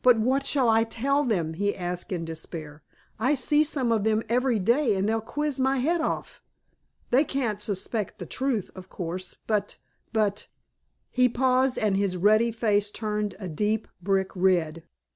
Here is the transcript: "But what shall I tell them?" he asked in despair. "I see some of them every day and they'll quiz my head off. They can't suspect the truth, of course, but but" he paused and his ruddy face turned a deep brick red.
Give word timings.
"But 0.00 0.20
what 0.20 0.46
shall 0.46 0.68
I 0.68 0.84
tell 0.84 1.24
them?" 1.24 1.54
he 1.54 1.74
asked 1.74 2.12
in 2.12 2.24
despair. 2.24 2.84
"I 3.18 3.34
see 3.34 3.64
some 3.64 3.90
of 3.90 4.04
them 4.04 4.22
every 4.28 4.60
day 4.60 4.94
and 4.94 5.08
they'll 5.08 5.20
quiz 5.20 5.58
my 5.58 5.78
head 5.78 6.00
off. 6.00 6.40
They 7.10 7.24
can't 7.24 7.60
suspect 7.60 8.20
the 8.20 8.26
truth, 8.26 8.70
of 8.76 8.88
course, 8.88 9.34
but 9.48 9.76
but" 10.12 10.46
he 11.10 11.28
paused 11.28 11.80
and 11.80 11.96
his 11.96 12.16
ruddy 12.16 12.52
face 12.52 12.92
turned 12.92 13.34
a 13.40 13.48
deep 13.48 13.88
brick 14.00 14.30
red. 14.36 14.84